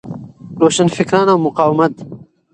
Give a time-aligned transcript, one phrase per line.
[0.59, 2.05] روشنفکران او مقاومت